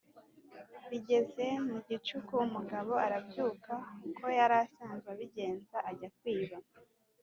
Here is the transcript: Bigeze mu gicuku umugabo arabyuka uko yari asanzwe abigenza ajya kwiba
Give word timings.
Bigeze 0.89 1.45
mu 1.67 1.77
gicuku 1.87 2.33
umugabo 2.47 2.93
arabyuka 3.05 3.73
uko 4.07 4.25
yari 4.37 4.55
asanzwe 4.65 5.07
abigenza 5.15 5.77
ajya 5.89 6.09
kwiba 6.17 6.57